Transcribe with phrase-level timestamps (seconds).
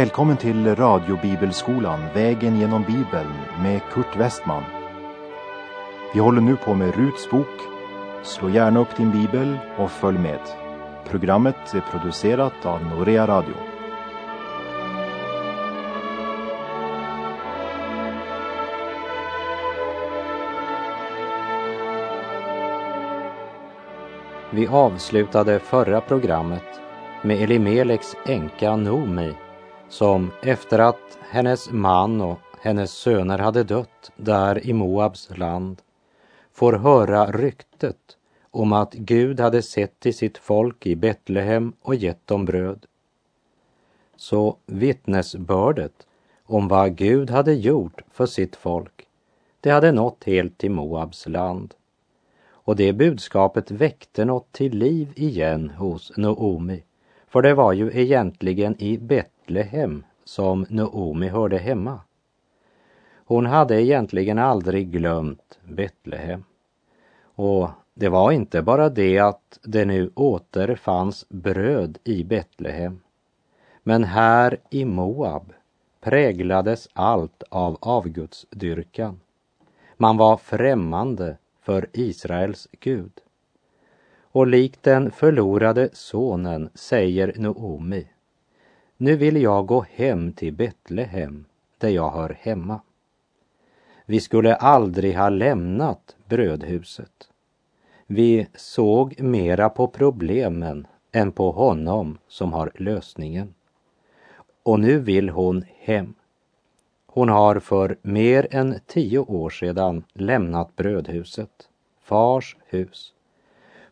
[0.00, 3.32] Välkommen till radiobibelskolan Vägen genom Bibeln
[3.62, 4.62] med Kurt Westman.
[6.14, 7.46] Vi håller nu på med Ruts bok.
[8.22, 10.40] Slå gärna upp din bibel och följ med.
[11.08, 13.54] Programmet är producerat av Norea Radio.
[24.50, 26.80] Vi avslutade förra programmet
[27.22, 29.34] med Elimeleks änka Nomi
[29.90, 35.82] som efter att hennes man och hennes söner hade dött där i Moabs land
[36.52, 38.16] får höra ryktet
[38.50, 42.86] om att Gud hade sett till sitt folk i Betlehem och gett dem bröd.
[44.16, 46.06] Så vittnesbördet
[46.46, 49.06] om vad Gud hade gjort för sitt folk,
[49.60, 51.74] det hade nått helt till Moabs land.
[52.48, 56.82] Och det budskapet väckte något till liv igen hos Noomi,
[57.28, 59.39] för det var ju egentligen i Betlehem
[60.24, 62.00] som Noomi hörde hemma.
[63.24, 66.44] Hon hade egentligen aldrig glömt Betlehem.
[67.22, 73.00] Och det var inte bara det att det nu åter fanns bröd i Betlehem.
[73.82, 75.52] Men här i Moab
[76.00, 79.20] präglades allt av avgudsdyrkan.
[79.96, 83.12] Man var främmande för Israels Gud.
[84.32, 88.06] Och likt den förlorade sonen säger Noomi,
[89.00, 91.44] nu vill jag gå hem till Betlehem,
[91.78, 92.80] där jag hör hemma.
[94.06, 97.30] Vi skulle aldrig ha lämnat brödhuset.
[98.06, 103.54] Vi såg mera på problemen än på honom som har lösningen.
[104.62, 106.14] Och nu vill hon hem.
[107.06, 111.68] Hon har för mer än tio år sedan lämnat brödhuset,
[112.02, 113.12] fars hus,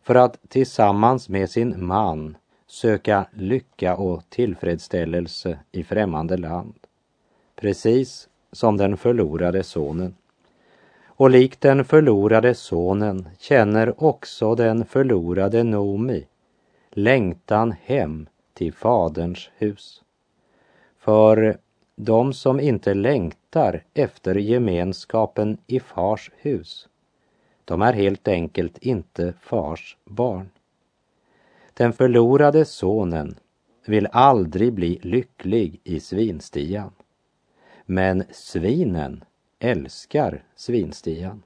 [0.03, 2.37] för att tillsammans med sin man
[2.71, 6.75] söka lycka och tillfredsställelse i främmande land.
[7.55, 10.15] Precis som den förlorade sonen.
[11.05, 16.25] Och likt den förlorade sonen känner också den förlorade Nomi
[16.91, 20.03] längtan hem till Faderns hus.
[20.99, 21.57] För
[21.95, 26.87] de som inte längtar efter gemenskapen i Fars hus,
[27.65, 30.49] de är helt enkelt inte Fars barn.
[31.79, 33.35] Den förlorade sonen
[33.85, 36.91] vill aldrig bli lycklig i svinstian.
[37.85, 39.23] Men svinen
[39.59, 41.43] älskar svinstian.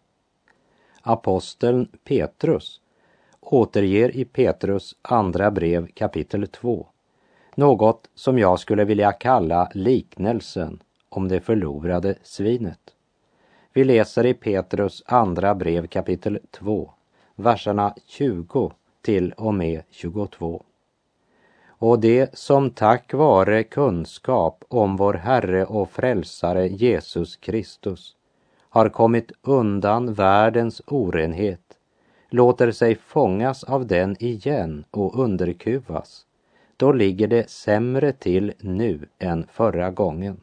[1.02, 2.82] Aposteln Petrus
[3.40, 6.88] återger i Petrus andra brev kapitel 2
[7.56, 10.80] något som jag skulle vilja kalla liknelsen
[11.10, 12.96] om det förlorade svinet.
[13.74, 16.92] Vi läser i Petrus andra brev kapitel 2,
[17.36, 18.72] verserna 20
[19.04, 20.64] till och med 22.
[21.68, 28.16] Och det som tack vare kunskap om vår Herre och Frälsare Jesus Kristus
[28.70, 31.78] har kommit undan världens orenhet
[32.30, 36.26] låter sig fångas av den igen och underkuvas,
[36.78, 40.42] då ligger det sämre till nu än förra gången.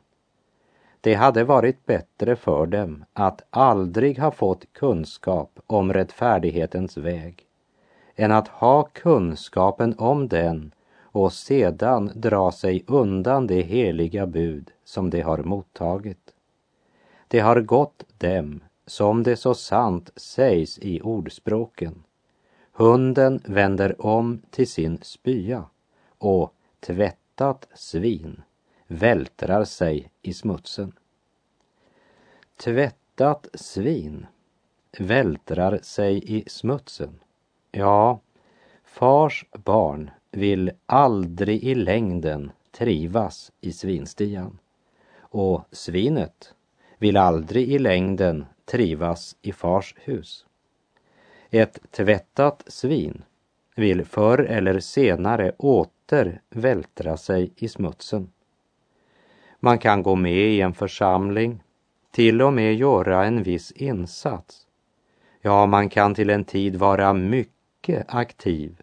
[1.00, 7.46] Det hade varit bättre för dem att aldrig ha fått kunskap om rättfärdighetens väg
[8.16, 10.72] än att ha kunskapen om den
[11.02, 16.34] och sedan dra sig undan det heliga bud som de har mottagit.
[17.28, 22.02] Det har gått dem som det så sant sägs i ordspråken.
[22.72, 25.64] Hunden vänder om till sin spya
[26.18, 28.42] och tvättat svin
[28.86, 30.92] vältrar sig i smutsen.
[32.56, 34.26] Tvättat svin
[34.98, 37.20] vältrar sig i smutsen.
[37.72, 38.20] Ja,
[38.84, 44.58] fars barn vill aldrig i längden trivas i svinstian.
[45.20, 46.54] Och svinet
[46.98, 50.46] vill aldrig i längden trivas i fars hus.
[51.50, 53.22] Ett tvättat svin
[53.74, 58.32] vill förr eller senare åter vältra sig i smutsen.
[59.60, 61.62] Man kan gå med i en församling,
[62.10, 64.66] till och med göra en viss insats.
[65.40, 68.82] Ja, man kan till en tid vara mycket mycket aktiv,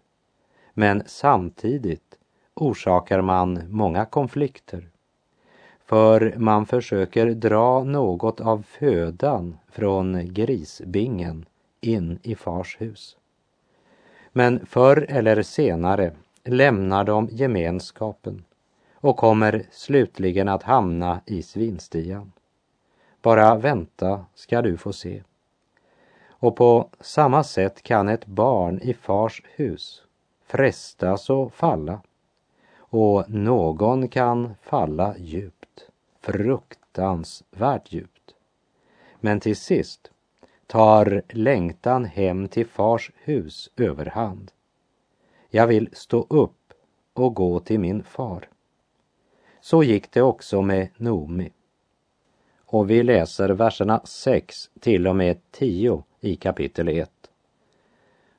[0.74, 2.18] men samtidigt
[2.54, 4.88] orsakar man många konflikter.
[5.84, 11.46] För man försöker dra något av födan från grisbingen
[11.80, 13.16] in i fars hus.
[14.32, 16.12] Men förr eller senare
[16.44, 18.44] lämnar de gemenskapen
[18.94, 22.32] och kommer slutligen att hamna i svinstian.
[23.22, 25.22] Bara vänta ska du få se.
[26.38, 30.02] Och på samma sätt kan ett barn i fars hus
[30.48, 32.00] frestas och falla.
[32.90, 35.88] och någon kan falla djupt,
[36.20, 38.34] fruktansvärt djupt.
[39.20, 40.10] Men till sist
[40.66, 44.52] tar längtan hem till fars hus överhand.
[45.50, 46.72] Jag vill stå upp
[47.12, 48.48] och gå till min far.
[49.60, 51.52] Så gick det också med Nomi.
[52.64, 57.10] Och vi läser verserna 6 till och med 10 i kapitel 1.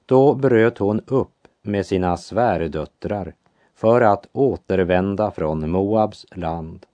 [0.05, 3.33] Då bröt hon upp med sina svärdöttrar
[3.75, 6.85] för att återvända från Moabs land.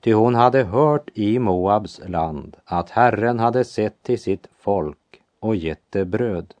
[0.00, 5.56] Ty hon hade hört i Moabs land att Herren hade sett till sitt folk och
[5.56, 6.54] gett det bröd.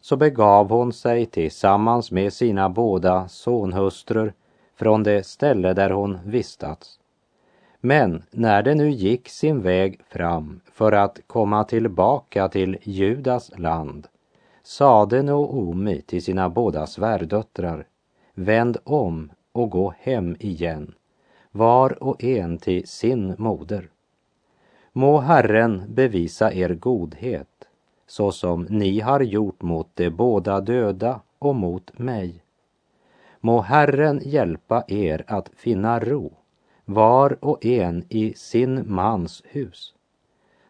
[0.00, 4.32] Så begav hon sig tillsammans med sina båda sonhustrur
[4.76, 6.99] från det ställe där hon vistats.
[7.80, 14.06] Men när det nu gick sin väg fram för att komma tillbaka till Judas land
[14.62, 17.86] sade Noomi till sina båda svärdöttrar
[18.34, 20.94] Vänd om och gå hem igen,
[21.52, 23.88] var och en till sin moder.
[24.92, 27.68] Må Herren bevisa er godhet,
[28.06, 32.42] så som ni har gjort mot de båda döda och mot mig.
[33.40, 36.32] Må Herren hjälpa er att finna ro,
[36.94, 39.94] var och en i sin mans hus.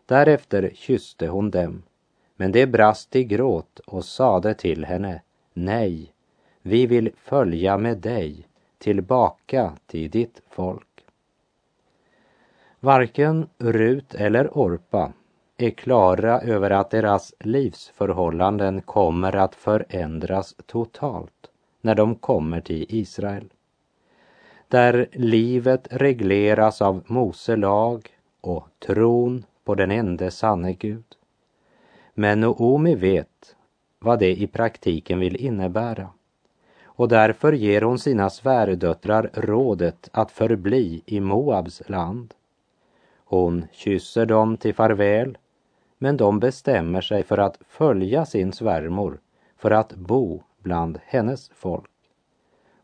[0.07, 1.83] Därefter kysste hon dem,
[2.37, 5.23] men de brast i gråt och sade till henne,
[5.53, 6.13] nej,
[6.63, 11.05] vi vill följa med dig tillbaka till ditt folk.
[12.81, 15.13] Varken Rut eller Orpa
[15.57, 21.51] är klara över att deras livsförhållanden kommer att förändras totalt
[21.81, 23.51] när de kommer till Israel.
[24.71, 28.09] Där livet regleras av Mose lag
[28.41, 31.05] och tron på den ende sanne Gud.
[32.15, 33.57] Men Noomi vet
[33.99, 36.09] vad det i praktiken vill innebära
[36.85, 42.35] och därför ger hon sina svärdöttrar rådet att förbli i Moabs land.
[43.25, 45.39] Hon kysser dem till farväl,
[45.99, 49.21] men de bestämmer sig för att följa sin svärmor
[49.57, 51.91] för att bo bland hennes folk.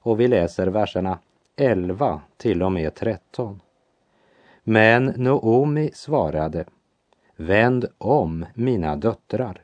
[0.01, 1.19] Och vi läser verserna
[1.57, 3.61] 11 till och med 13.
[4.63, 6.65] Men Noomi svarade,
[7.37, 9.63] vänd om mina döttrar.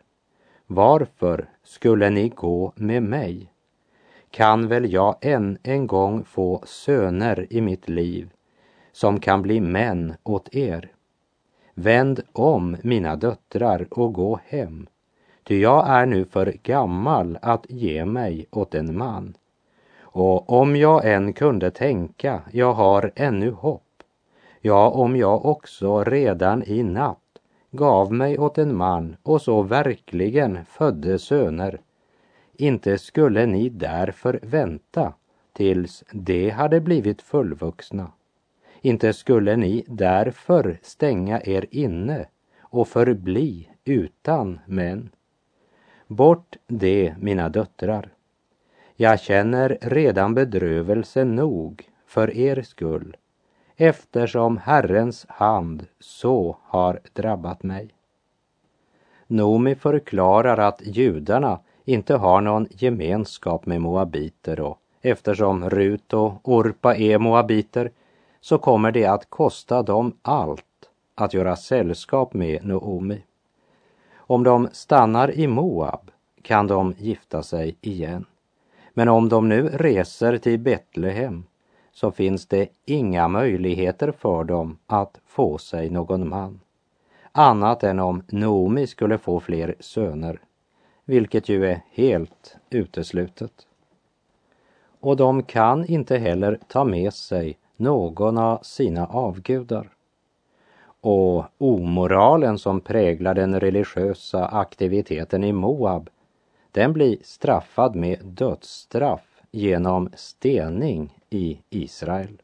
[0.67, 3.53] Varför skulle ni gå med mig?
[4.33, 8.31] kan väl jag än en gång få söner i mitt liv
[8.93, 10.93] som kan bli män åt er.
[11.75, 14.87] Vänd om, mina döttrar, och gå hem,
[15.45, 19.35] ty jag är nu för gammal att ge mig åt en man.
[20.13, 24.03] Och om jag än kunde tänka, jag har ännu hopp,
[24.61, 27.19] ja, om jag också redan i natt
[27.71, 31.81] gav mig åt en man och så verkligen födde söner,
[32.53, 35.13] inte skulle ni därför vänta
[35.53, 38.13] tills de hade blivit fullvuxna.
[38.81, 42.27] Inte skulle ni därför stänga er inne
[42.61, 45.11] och förbli utan män.
[46.07, 48.09] Bort det, mina döttrar.
[48.97, 53.17] Jag känner redan bedrövelse nog för er skull
[53.77, 57.89] eftersom Herrens hand så har drabbat mig.
[59.27, 66.97] Nomi förklarar att judarna inte har någon gemenskap med moabiter och eftersom Rut och Orpa
[66.97, 67.91] är moabiter
[68.41, 70.65] så kommer det att kosta dem allt
[71.15, 73.23] att göra sällskap med Noomi.
[74.17, 76.11] Om de stannar i Moab
[76.43, 78.25] kan de gifta sig igen.
[78.95, 81.45] Men om de nu reser till Betlehem
[81.93, 86.61] så finns det inga möjligheter för dem att få sig någon man.
[87.33, 90.41] Annat än om Noomi skulle få fler söner
[91.05, 93.67] vilket ju är helt uteslutet.
[95.01, 99.89] Och de kan inte heller ta med sig någon av sina avgudar.
[101.01, 106.11] Och omoralen som präglar den religiösa aktiviteten i Moab,
[106.73, 112.43] den blir straffad med dödsstraff genom stening i Israel.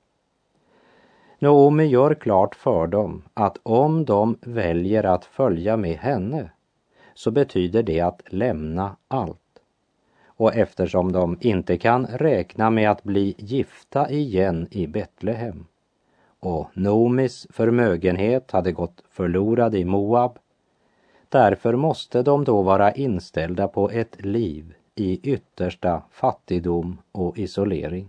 [1.38, 6.50] Noomi gör klart för dem att om de väljer att följa med henne
[7.14, 9.38] så betyder det att lämna allt.
[10.26, 15.66] Och eftersom de inte kan räkna med att bli gifta igen i Betlehem
[16.40, 20.38] och Nomis förmögenhet hade gått förlorad i Moab,
[21.28, 28.08] därför måste de då vara inställda på ett liv i yttersta fattigdom och isolering.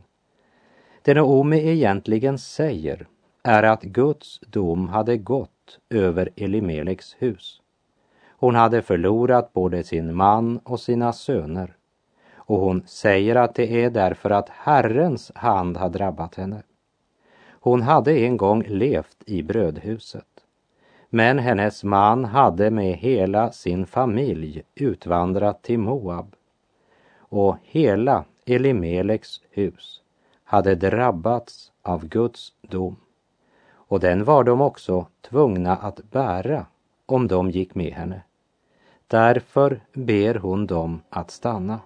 [1.01, 3.07] Det Naomi egentligen säger
[3.43, 7.61] är att Guds dom hade gått över Elimeleks hus.
[8.27, 11.75] Hon hade förlorat både sin man och sina söner
[12.49, 16.63] och hon säger att det är därför att Herrens hand har drabbat henne.
[17.61, 20.28] Hon hade en gång levt i brödhuset.
[21.09, 26.35] Men hennes man hade med hela sin familj utvandrat till Moab.
[27.17, 30.01] Och hela Elimeleks hus
[30.43, 32.95] hade drabbats av Guds dom.
[33.71, 36.65] Och den var de också tvungna att bära
[37.05, 38.21] om de gick med henne.
[39.07, 41.79] Därför ber hon dem att stanna.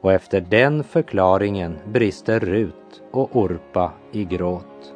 [0.00, 4.95] Och efter den förklaringen brister Rut och Orpa i gråt.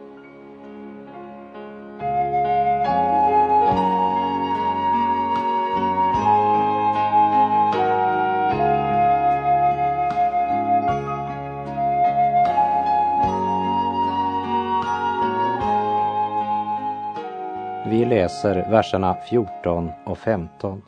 [18.30, 20.82] Läser verserna 14 och 15.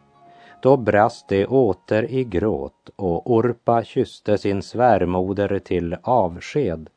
[0.60, 6.90] Då brast det åter i gråt och Orpa kysste sin svärmoder till avsked.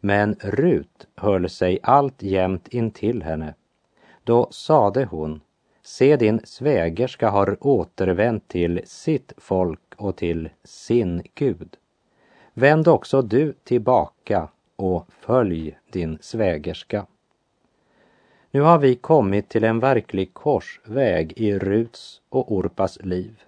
[0.00, 3.54] Men Rut höll sig alltjämt intill henne.
[4.24, 5.40] Då sade hon,
[5.82, 11.76] se din svägerska har återvänt till sitt folk och till sin Gud.
[12.54, 17.06] Vänd också du tillbaka och följ din svägerska.
[18.50, 23.42] Nu har vi kommit till en verklig korsväg i Ruts och Orpas liv.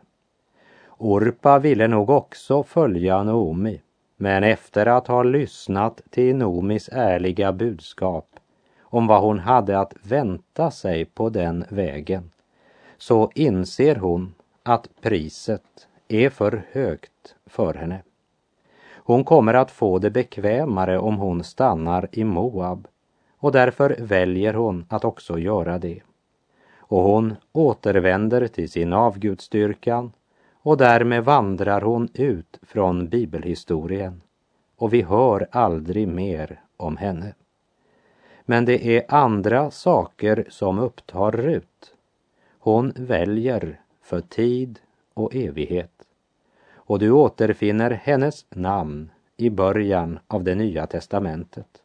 [0.99, 3.80] Orpa ville nog också följa Noomi,
[4.16, 8.26] men efter att ha lyssnat till Noomis ärliga budskap
[8.80, 12.30] om vad hon hade att vänta sig på den vägen,
[12.99, 18.02] så inser hon att priset är för högt för henne.
[18.95, 22.88] Hon kommer att få det bekvämare om hon stannar i Moab
[23.40, 26.00] och därför väljer hon att också göra det.
[26.78, 30.12] Och hon återvänder till sin avgudstyrkan
[30.62, 34.20] och därmed vandrar hon ut från bibelhistorien
[34.76, 37.35] och vi hör aldrig mer om henne.
[38.44, 41.94] Men det är andra saker som upptar Rut.
[42.59, 44.78] Hon väljer för tid
[45.14, 45.92] och evighet.
[46.73, 51.82] Och du återfinner hennes namn i början av det nya testamentet.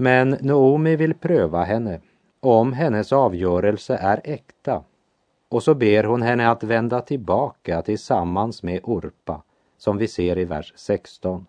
[0.00, 2.00] Men Noomi vill pröva henne
[2.40, 4.84] om hennes avgörelse är äkta
[5.48, 9.42] och så ber hon henne att vända tillbaka tillsammans med Orpa
[9.78, 11.46] som vi ser i vers 16.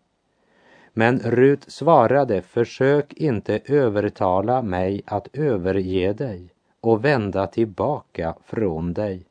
[0.94, 6.50] Men Rut svarade, försök inte övertala mig att överge dig
[6.82, 9.26] och vända tillbaka från dig.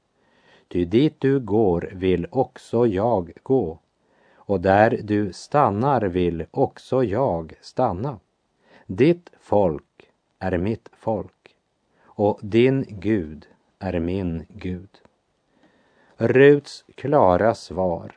[0.69, 3.79] Ty dit du går vill också jag gå
[4.35, 8.19] och där du stannar vill också jag stanna.
[8.91, 11.57] Ditt folk är mitt folk
[12.05, 13.47] och din Gud
[13.79, 14.89] är min Gud.
[16.17, 18.13] Ruts klara svar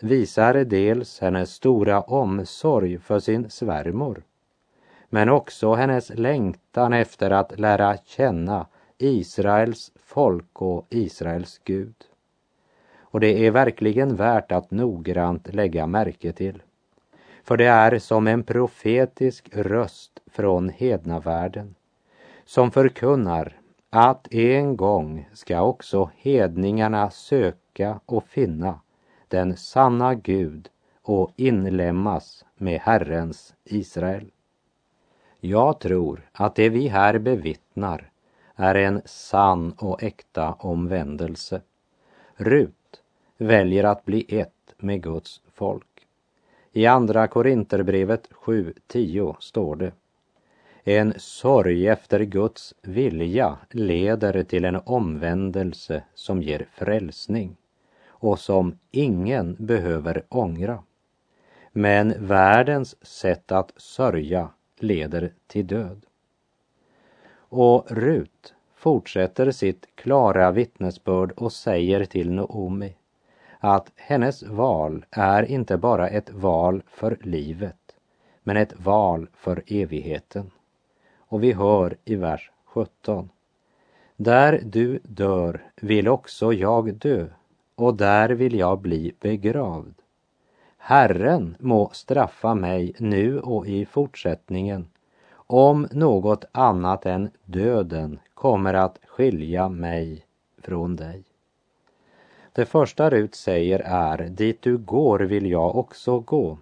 [0.00, 4.22] visar dels hennes stora omsorg för sin svärmor
[5.08, 8.66] men också hennes längtan efter att lära känna
[8.98, 12.04] Israels folk och Israels Gud.
[12.98, 16.62] Och det är verkligen värt att noggrant lägga märke till.
[17.48, 21.74] För det är som en profetisk röst från hednavärlden
[22.44, 28.80] som förkunnar att en gång ska också hedningarna söka och finna
[29.28, 30.68] den sanna Gud
[31.02, 34.30] och inlemmas med Herrens Israel.
[35.40, 38.10] Jag tror att det vi här bevittnar
[38.56, 41.60] är en sann och äkta omvändelse.
[42.34, 43.02] Rut
[43.38, 46.07] väljer att bli ett med Guds folk.
[46.78, 49.92] I Andra Korinterbrevet 7.10 står det
[50.84, 57.56] En sorg efter Guds vilja leder till en omvändelse som ger frälsning
[58.08, 60.82] och som ingen behöver ångra.
[61.72, 66.06] Men världens sätt att sörja leder till död.
[67.34, 72.94] Och Rut fortsätter sitt klara vittnesbörd och säger till Noomi
[73.58, 77.96] att hennes val är inte bara ett val för livet,
[78.42, 80.50] men ett val för evigheten.
[81.18, 83.30] Och vi hör i vers 17.
[84.16, 87.26] Där du dör vill också jag dö
[87.74, 89.94] och där vill jag bli begravd.
[90.76, 94.88] Herren må straffa mig nu och i fortsättningen
[95.50, 100.24] om något annat än döden kommer att skilja mig
[100.62, 101.24] från dig.
[102.58, 106.58] Det första Rut säger är, dit du går vill jag också gå.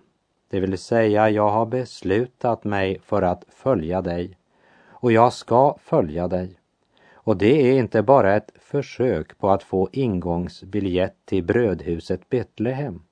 [0.50, 4.38] Det vill säga, jag har beslutat mig för att följa dig
[4.88, 6.58] och jag ska följa dig.
[7.14, 13.02] Och det är inte bara ett försök på att få ingångsbiljett till brödhuset Betlehem.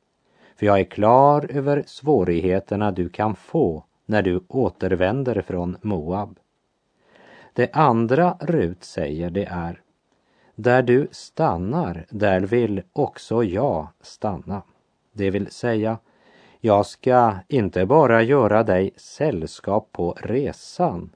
[0.57, 6.39] för jag är klar över svårigheterna du kan få när du återvänder från Moab.
[7.53, 9.84] Det andra Rut säger det är
[10.55, 14.63] där du stannar, där vill också jag stanna.
[15.13, 15.99] Det vill säga,
[16.61, 21.11] jag ska inte bara göra dig sällskap på resan,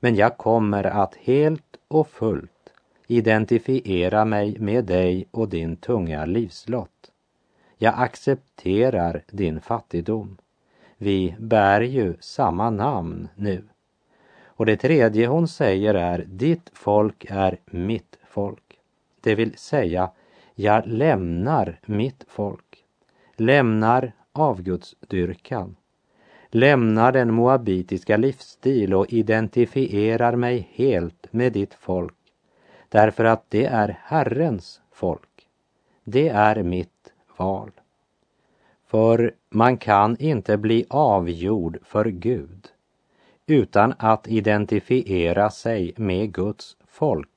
[0.00, 2.50] men jag kommer att helt och fullt
[3.06, 7.10] identifiera mig med dig och din tunga livslott.
[7.78, 10.36] Jag accepterar din fattigdom.
[10.96, 13.64] Vi bär ju samma namn nu.
[14.44, 18.78] Och det tredje hon säger är, ditt folk är mitt folk.
[19.20, 20.10] Det vill säga,
[20.54, 22.84] jag lämnar mitt folk,
[23.36, 25.76] lämnar avgudsdyrkan,
[26.50, 32.16] lämnar den moabitiska livsstil och identifierar mig helt med ditt folk,
[32.88, 35.48] därför att det är Herrens folk.
[36.04, 37.70] Det är mitt val.
[38.86, 42.68] För man kan inte bli avgjord för Gud
[43.46, 47.33] utan att identifiera sig med Guds folk.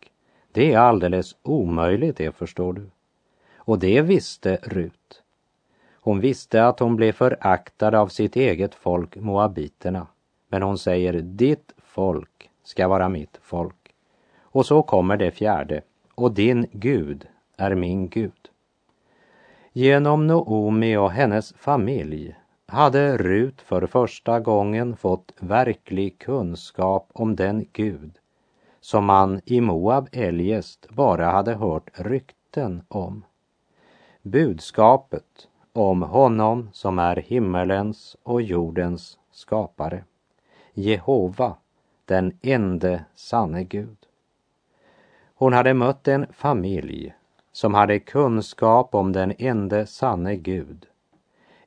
[0.58, 2.90] Det är alldeles omöjligt, det förstår du.
[3.58, 5.24] Och det visste Rut.
[5.94, 10.08] Hon visste att hon blev föraktad av sitt eget folk, moabiterna.
[10.50, 13.94] Men hon säger, ditt folk ska vara mitt folk.
[14.42, 15.82] Och så kommer det fjärde,
[16.16, 18.50] och din Gud är min Gud.
[19.74, 22.36] Genom Noomi och hennes familj
[22.66, 28.12] hade Rut för första gången fått verklig kunskap om den Gud
[28.88, 33.25] som man i Moab eljest bara hade hört rykten om.
[34.22, 40.03] Budskapet om honom som är himmelens och jordens skapare.
[40.74, 41.56] Jehova,
[42.06, 43.98] den ende sanne Gud.
[45.36, 47.13] Hon hade mött en familj
[47.51, 50.86] som hade kunskap om den ende sanne Gud,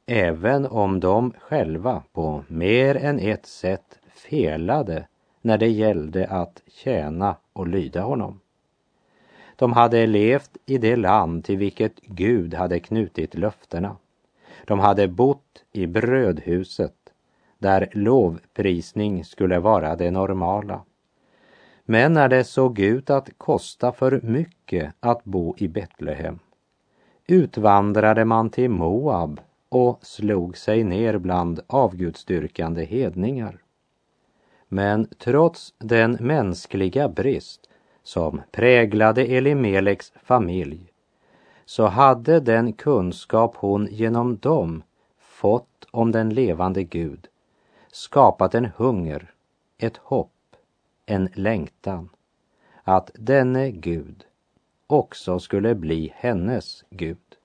[0.06, 5.06] även om de själva på mer än ett sätt felade
[5.40, 8.40] när det gällde att tjäna och lyda honom.
[9.56, 13.96] De hade levt i det land till vilket Gud hade knutit löftena.
[14.64, 16.94] De hade bott i brödhuset
[17.58, 20.80] där lovprisning skulle vara det normala.
[21.84, 26.38] Men när det såg ut att kosta för mycket att bo i Betlehem
[27.30, 33.59] utvandrade man till Moab och slog sig ner bland avgudstyrkande hedningar.
[34.72, 37.60] Men trots den mänskliga brist
[38.02, 40.92] som präglade Elimeleks familj
[41.64, 44.82] så hade den kunskap hon genom dem
[45.18, 47.28] fått om den levande Gud
[47.92, 49.32] skapat en hunger,
[49.78, 50.56] ett hopp,
[51.06, 52.08] en längtan
[52.84, 54.24] att denne Gud
[54.86, 57.36] också skulle bli hennes Gud.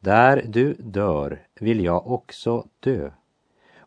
[0.00, 3.10] Där du dör vill jag också dö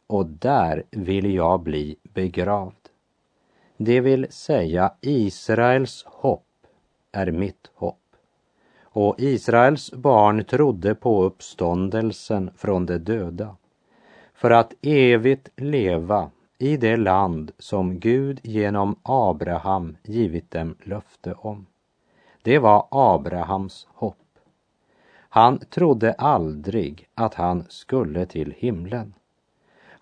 [0.08, 2.90] och där vill jag bli begravd.
[3.78, 6.68] Det vill säga Israels hopp
[7.12, 8.16] är mitt hopp.
[8.82, 13.56] Och Israels barn trodde på uppståndelsen från de döda
[14.34, 21.66] för att evigt leva i det land som Gud genom Abraham givit dem löfte om.
[22.42, 24.40] Det var Abrahams hopp.
[25.30, 29.14] Han trodde aldrig att han skulle till himlen.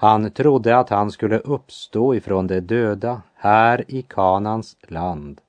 [0.05, 5.41] Han trodde att han skulle uppstå ifrån de döda här i Kanans land,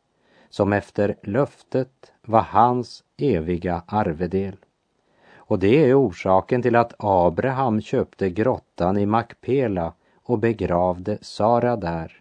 [0.50, 4.56] som efter löftet var hans eviga arvedel.
[5.34, 9.92] Och det är orsaken till att Abraham köpte grottan i Makpela
[10.22, 12.12] och begravde Sara där.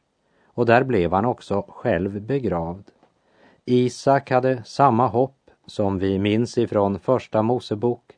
[0.45, 2.91] Och där blev han också själv begravd.
[3.65, 8.12] Isak hade samma hopp som vi minns ifrån Första Mosebok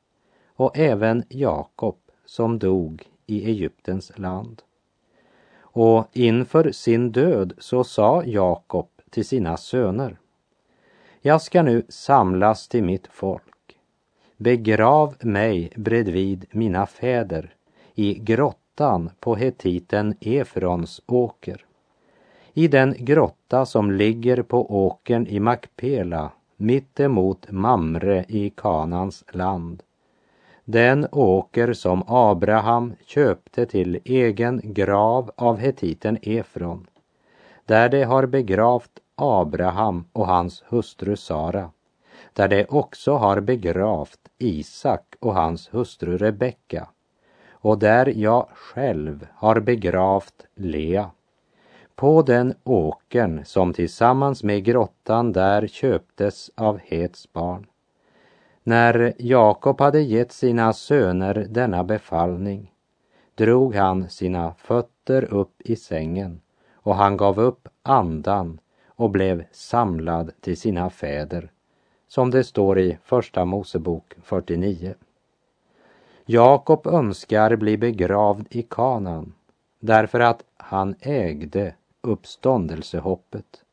[0.56, 4.62] och även Jakob som dog i Egyptens land.
[5.60, 10.18] Och inför sin död så sa Jakob till sina söner.
[11.22, 13.80] Jag ska nu samlas till mitt folk.
[14.38, 17.56] Begrav mig bredvid mina fäder
[17.96, 21.66] i grottan på hetiten Efrons åker.
[22.54, 29.84] I den grotta som ligger på åkern i Makpela mitt emot Mamre i Kanans land
[30.70, 36.88] den åker som Abraham köpte till egen grav av hetiten Efron,
[37.66, 41.72] där det har begravt Abraham och hans hustru Sara,
[42.34, 46.88] där det också har begravt Isak och hans hustru Rebecka,
[47.52, 51.12] och där jag själv har begravt Lea.
[51.96, 57.68] På den åkern som tillsammans med grottan där köptes av Hets barn
[58.68, 62.74] när Jakob hade gett sina söner denna befallning
[63.36, 66.42] drog han sina fötter upp i sängen
[66.74, 71.52] och han gav upp andan och blev samlad till sina fäder,
[72.08, 74.96] som det står i Första Mosebok 49.
[76.26, 79.34] Jakob önskar bli begravd i Kanan
[79.80, 83.64] därför att han ägde uppståndelsehoppet.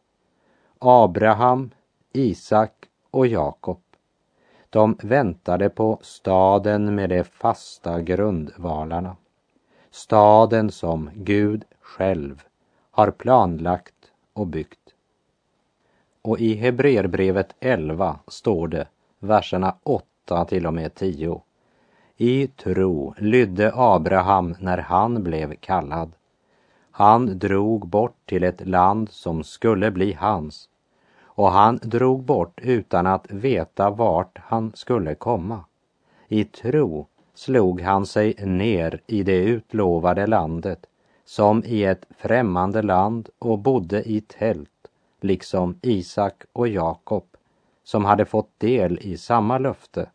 [0.78, 1.70] Abraham,
[2.12, 2.72] Isak
[3.11, 3.80] och Jakob,
[4.74, 9.16] de väntade på staden med de fasta grundvalarna.
[9.90, 12.42] Staden som Gud själv
[12.90, 13.94] har planlagt
[14.32, 14.94] och byggt.
[16.22, 18.87] Och i Hebreerbrevet 11 står det,
[19.18, 21.42] verserna 8 till och med 10.
[22.16, 26.12] I tro lydde Abraham när han blev kallad.
[26.90, 30.68] Han drog bort till ett land som skulle bli hans
[31.34, 35.64] och han drog bort utan att veta vart han skulle komma.
[36.28, 40.86] I tro slog han sig ner i det utlovade landet
[41.24, 44.70] som i ett främmande land och bodde i tält,
[45.20, 47.24] liksom Isak och Jakob,
[47.84, 50.10] som hade fått del i samma löfte.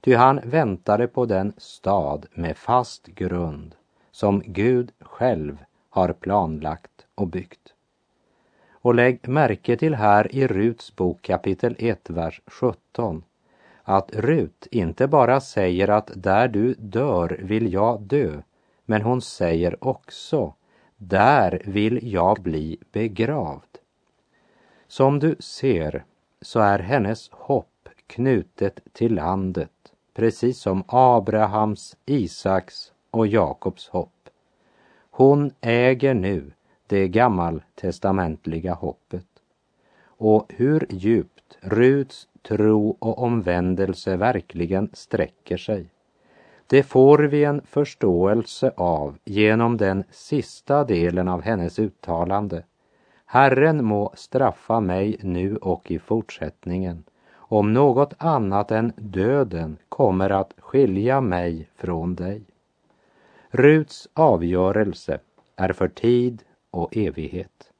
[0.00, 3.74] Ty han väntade på den stad med fast grund
[4.10, 5.58] som Gud själv
[5.90, 7.75] har planlagt och byggt.
[8.86, 13.24] Och lägg märke till här i Ruts bok kapitel 1, vers 17
[13.82, 18.42] att Rut inte bara säger att där du dör vill jag dö,
[18.84, 20.54] men hon säger också
[20.96, 23.78] där vill jag bli begravd.
[24.86, 26.04] Som du ser
[26.40, 34.28] så är hennes hopp knutet till landet, precis som Abrahams, Isaks och Jakobs hopp.
[35.10, 36.52] Hon äger nu
[36.86, 39.26] det gammaltestamentliga hoppet.
[40.06, 45.90] Och hur djupt Ruts tro och omvändelse verkligen sträcker sig.
[46.66, 52.62] Det får vi en förståelse av genom den sista delen av hennes uttalande.
[53.26, 57.04] Herren må straffa mig nu och i fortsättningen
[57.48, 62.42] om något annat än döden kommer att skilja mig från dig.
[63.50, 65.18] Ruts avgörelse
[65.56, 66.42] är för tid
[66.76, 67.72] och evighet.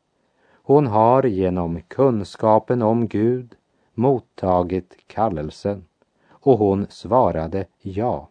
[0.53, 3.55] Hon har genom kunskapen om Gud
[3.95, 5.85] mottagit kallelsen
[6.31, 8.29] och hon svarade ja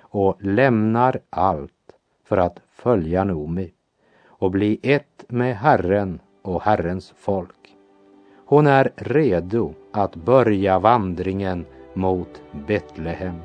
[0.00, 1.72] och lämnar allt
[2.24, 3.72] för att följa Nomi
[4.26, 7.76] och bli ett med Herren och Herrens folk.
[8.46, 13.40] Hon är redo att börja vandringen mot Betlehem.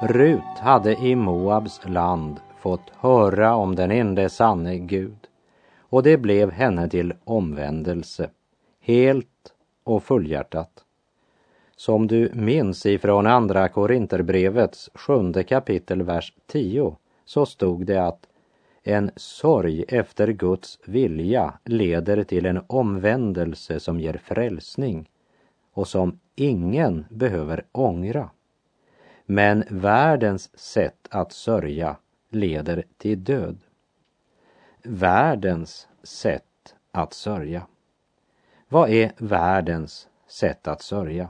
[0.00, 5.16] Rut hade i Moabs land fått höra om den enda sanne Gud
[5.78, 8.30] och det blev henne till omvändelse,
[8.80, 9.52] helt
[9.84, 10.84] och fullhjärtat.
[11.76, 18.26] Som du minns ifrån Andra Korinterbrevets sjunde kapitel, vers 10, så stod det att
[18.82, 25.08] en sorg efter Guds vilja leder till en omvändelse som ger frälsning
[25.72, 28.30] och som ingen behöver ångra.
[29.30, 31.96] Men världens sätt att sörja
[32.30, 33.58] leder till död.
[34.82, 37.66] Världens sätt att sörja.
[38.68, 41.28] Vad är världens sätt att sörja?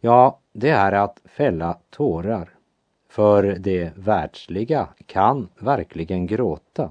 [0.00, 2.48] Ja, det är att fälla tårar.
[3.08, 6.90] För det världsliga kan verkligen gråta.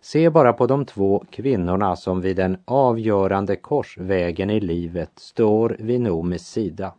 [0.00, 6.00] Se bara på de två kvinnorna som vid den avgörande korsvägen i livet står vid
[6.00, 6.94] Nomis sida.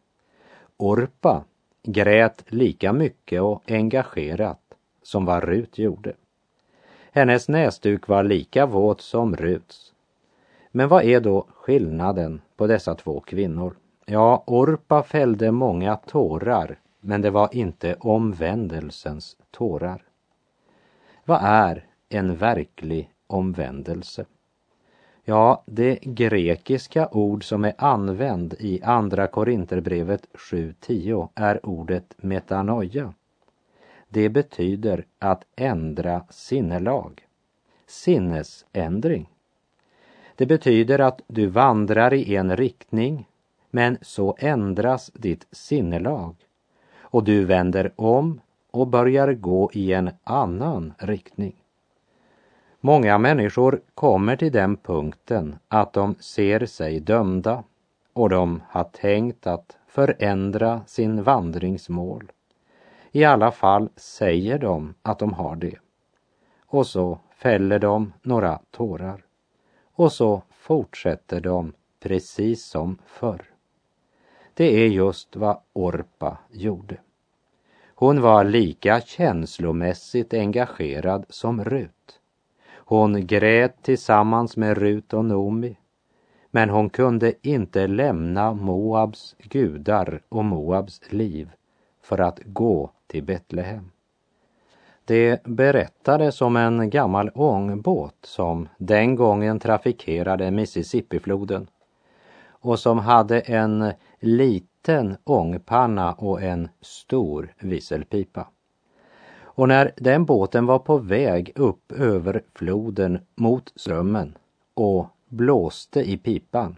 [0.78, 1.44] Orpa
[1.84, 4.60] grät lika mycket och engagerat
[5.04, 6.14] som vad Rut gjorde.
[7.12, 9.94] Hennes näsduk var lika våt som Ruts.
[10.72, 13.76] Men vad är då skillnaden på dessa två kvinnor?
[14.06, 20.04] Ja, Orpa fällde många tårar, men det var inte omvändelsens tårar.
[21.26, 24.26] Vad är en verklig omvändelse?
[25.24, 33.14] Ja, det grekiska ord som är använd i Andra Korinterbrevet 7.10 är ordet metanoia.
[34.10, 37.26] Det betyder att ändra sinnelag,
[37.88, 39.30] sinnesändring.
[40.36, 43.28] Det betyder att du vandrar i en riktning,
[43.70, 46.36] men så ändras ditt sinnelag
[47.00, 51.61] och du vänder om och börjar gå i en annan riktning.
[52.84, 57.64] Många människor kommer till den punkten att de ser sig dömda,
[58.14, 62.32] och de har tänkt att förändra sin vandringsmål.
[63.12, 65.76] I alla fall säger de att de har det.
[66.66, 69.26] Och så fäller de några tårar.
[69.94, 73.42] Och så fortsätter de precis som förr.
[74.54, 76.98] Det är just vad Orpa gjorde.
[77.96, 82.21] Hon var lika känslomässigt engagerad som Rut.
[82.92, 85.78] Hon grät tillsammans med Rut och Nomi.
[86.50, 91.50] Men hon kunde inte lämna Moabs gudar och Moabs liv
[92.02, 93.92] för att gå till Betlehem.
[95.06, 101.68] Det berättades om en gammal ångbåt som den gången trafikerade Mississippifloden
[102.50, 108.48] och som hade en liten ångpanna och en stor visselpipa.
[109.62, 114.38] Och när den båten var på väg upp över floden mot strömmen
[114.74, 116.78] och blåste i pipan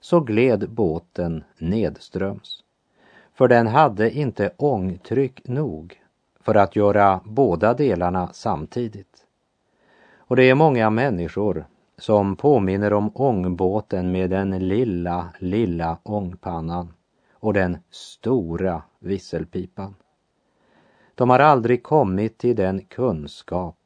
[0.00, 2.64] så gled båten nedströms.
[3.34, 6.00] För den hade inte ångtryck nog
[6.40, 9.26] för att göra båda delarna samtidigt.
[10.16, 11.64] Och det är många människor
[11.98, 16.92] som påminner om ångbåten med den lilla, lilla ångpannan
[17.32, 19.94] och den stora visselpipan.
[21.14, 23.76] De har aldrig kommit till den kunskap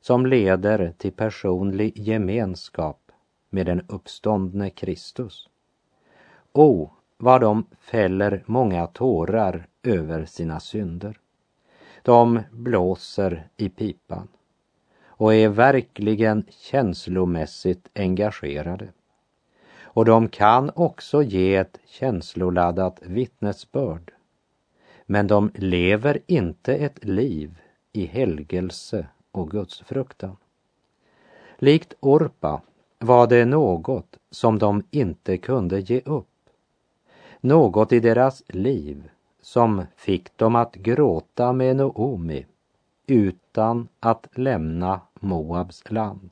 [0.00, 3.12] som leder till personlig gemenskap
[3.50, 5.48] med den uppståndne Kristus.
[6.52, 11.18] O, vad de fäller många tårar över sina synder.
[12.02, 14.28] De blåser i pipan
[15.06, 18.88] och är verkligen känslomässigt engagerade.
[19.82, 24.12] Och de kan också ge ett känsloladdat vittnesbörd.
[25.06, 27.58] Men de lever inte ett liv
[27.92, 30.36] i helgelse och gudsfruktan.
[31.58, 32.62] Likt Orpa
[32.98, 36.26] var det något som de inte kunde ge upp.
[37.40, 42.46] Något i deras liv som fick dem att gråta med Noomi
[43.06, 46.30] utan att lämna Moabs land.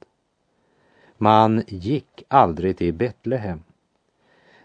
[1.19, 3.63] Man gick aldrig till Betlehem.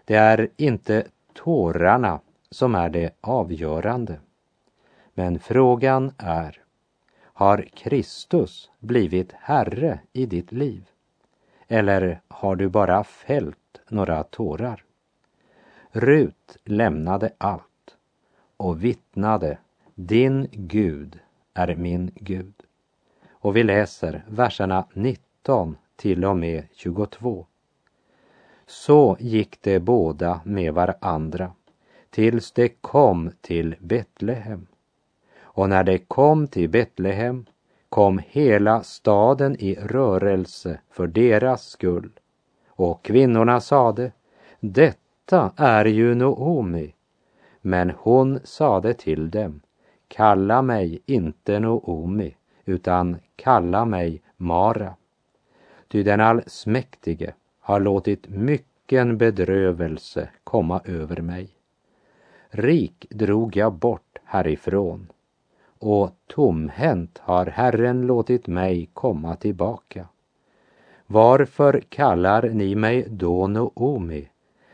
[0.06, 2.20] Det är inte tårarna
[2.52, 4.20] som är det avgörande.
[5.14, 6.64] Men frågan är,
[7.22, 10.90] har Kristus blivit Herre i ditt liv?
[11.68, 14.84] Eller har du bara fällt några tårar?
[15.92, 17.98] Rut lämnade allt
[18.58, 19.58] och vittnade,
[19.96, 21.20] din Gud
[21.54, 22.54] är min Gud.
[23.32, 27.46] Och vi läser verserna 19 till och med 22.
[28.68, 31.52] Så gick de båda med varandra
[32.10, 34.68] tills de kom till Betlehem.
[35.42, 37.46] Och när de kom till Betlehem
[37.90, 42.12] kom hela staden i rörelse för deras skull.
[42.68, 44.12] Och kvinnorna sade,
[44.60, 46.94] detta är ju Noomi.
[47.62, 49.62] Men hon sade till dem,
[50.08, 54.96] kalla mig inte Noomi, utan kalla mig Mara.
[55.88, 61.59] Ty den allsmäktige har låtit mycken bedrövelse komma över mig.
[62.52, 65.08] Rik drog jag bort härifrån
[65.80, 70.08] och tomhänt har Herren låtit mig komma tillbaka.
[71.08, 74.28] Varför kallar ni mig då Noomi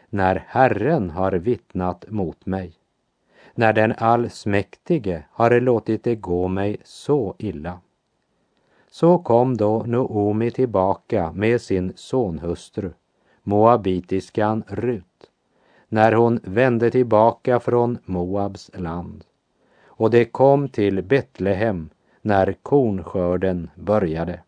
[0.10, 2.74] när Herren har vittnat mot mig?
[3.56, 7.80] När den allsmäktige har låtit det gå mig så illa?
[8.90, 12.92] Så kom då Noomi tillbaka med sin sonhustru,
[13.44, 15.32] moabitiskan Rut,
[15.90, 19.24] när hon vände tillbaka från Moabs land
[19.86, 21.90] och det kom till Betlehem
[22.22, 24.42] när kornskörden började.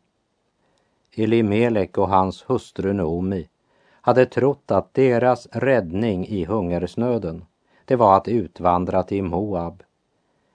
[1.15, 3.47] Elimelek och hans hustru Noomi
[3.91, 7.45] hade trott att deras räddning i hungersnöden,
[7.85, 9.83] det var att utvandra till Moab.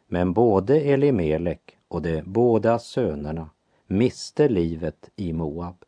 [0.07, 3.51] Men både Elimelek och de båda sönerna
[3.87, 5.85] miste livet i Moab.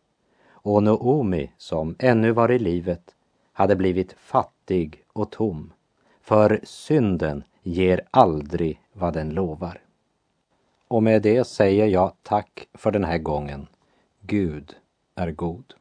[0.51, 3.13] Och Noomi, som ännu var i livet,
[3.55, 5.73] hade blivit fattig och tom.
[6.21, 9.81] För synden ger aldrig vad den lovar.
[10.88, 13.67] Och med det säger jag tack för den här gången.
[14.21, 14.77] Gud
[15.14, 15.75] är god.